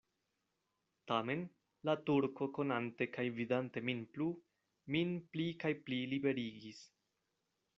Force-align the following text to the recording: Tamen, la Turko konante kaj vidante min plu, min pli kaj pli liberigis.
Tamen, 1.09 1.41
la 1.89 1.93
Turko 2.07 2.47
konante 2.59 3.07
kaj 3.17 3.25
vidante 3.35 3.83
min 3.91 4.01
plu, 4.15 4.31
min 4.97 5.15
pli 5.35 5.47
kaj 5.65 5.73
pli 5.85 6.01
liberigis. 6.15 6.83